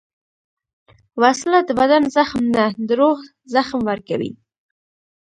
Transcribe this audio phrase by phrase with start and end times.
[1.21, 3.19] وسله د بدن زخم نه، د روح
[3.53, 4.31] زخم ورکوي